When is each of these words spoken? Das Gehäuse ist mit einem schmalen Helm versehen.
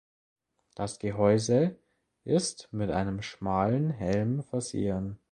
Das 0.73 0.97
Gehäuse 0.97 1.77
ist 2.23 2.69
mit 2.71 2.89
einem 2.89 3.21
schmalen 3.21 3.91
Helm 3.91 4.41
versehen. 4.41 5.19